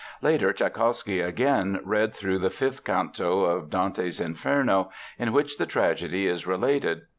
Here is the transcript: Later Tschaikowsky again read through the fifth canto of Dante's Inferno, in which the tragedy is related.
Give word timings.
Later 0.23 0.51
Tschaikowsky 0.51 1.21
again 1.21 1.79
read 1.83 2.15
through 2.15 2.39
the 2.39 2.49
fifth 2.49 2.83
canto 2.83 3.41
of 3.45 3.69
Dante's 3.69 4.19
Inferno, 4.19 4.89
in 5.19 5.31
which 5.31 5.59
the 5.59 5.67
tragedy 5.67 6.25
is 6.25 6.47
related. 6.47 7.03